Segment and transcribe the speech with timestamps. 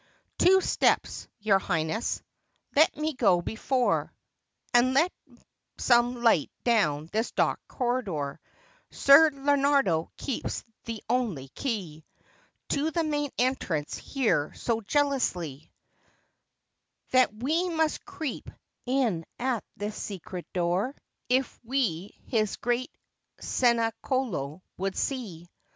[0.39, 2.23] ]Two steps, your Highness,—
[2.75, 4.11] let me go before,
[4.73, 5.11] And let
[5.77, 8.39] some light down this dark corridor,—
[8.89, 12.03] Ser Leonardo keeps the only key
[12.69, 15.71] To the main entrance here so jealously,
[17.13, 18.49] 94 LUDOVICO SFORZA AND DA VINCI That we must creep
[18.87, 20.95] in at this secret door
[21.29, 22.89] If we his great
[23.39, 25.47] Cenacolo would see.